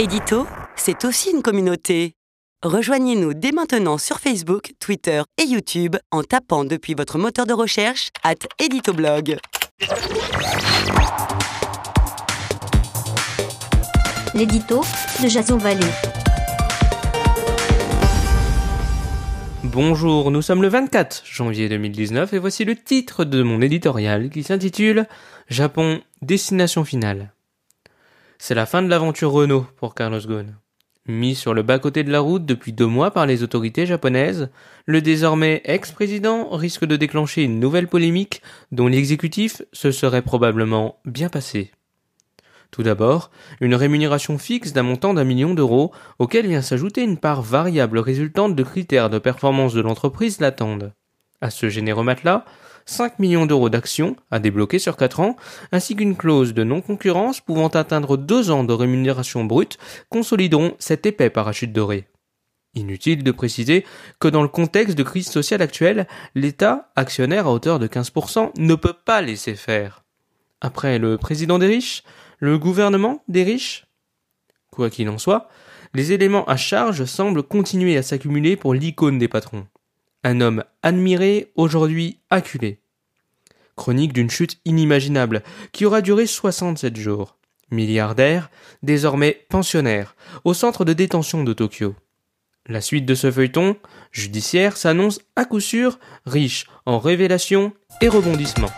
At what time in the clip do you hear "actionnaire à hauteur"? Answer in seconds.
66.96-67.78